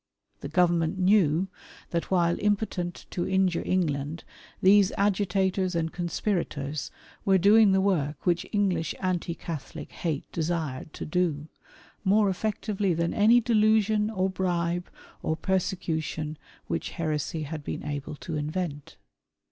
[0.39, 1.47] The Government knew,
[1.91, 4.23] that while impotent to injure England,
[4.59, 6.89] these agitators and conspirators
[7.23, 11.49] were doing the work which English anti Catholic hate desired to do,
[12.03, 14.89] more effectively than any delusion, or bribe,
[15.21, 18.97] or persecution which heresy had been able to invent.